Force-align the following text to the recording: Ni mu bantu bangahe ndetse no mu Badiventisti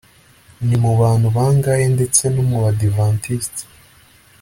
Ni 0.67 0.75
mu 0.83 0.91
bantu 1.01 1.27
bangahe 1.35 1.85
ndetse 1.95 2.23
no 2.33 2.41
mu 2.49 2.57
Badiventisti 2.63 3.63